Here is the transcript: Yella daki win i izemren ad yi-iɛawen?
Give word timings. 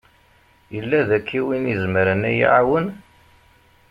Yella 0.75 0.99
daki 1.09 1.39
win 1.45 1.65
i 1.67 1.71
izemren 1.73 2.21
ad 2.29 2.33
yi-iɛawen? 2.37 2.87